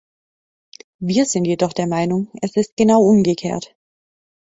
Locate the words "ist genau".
2.55-3.03